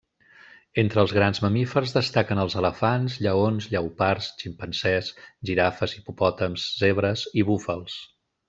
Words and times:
Entre 0.83 0.99
els 1.05 1.11
grans 1.17 1.41
mamífers 1.45 1.93
destaquen 1.97 2.41
els 2.45 2.57
elefants, 2.63 3.19
lleons, 3.25 3.69
lleopards, 3.75 4.31
ximpanzés, 4.45 5.13
girafes, 5.51 5.97
hipopòtams, 6.01 6.69
zebres 6.83 7.29
i 7.43 7.47
búfals. 7.53 8.05